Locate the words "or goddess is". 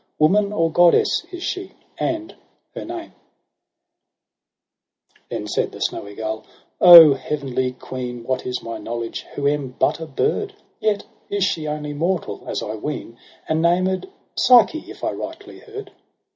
0.51-1.43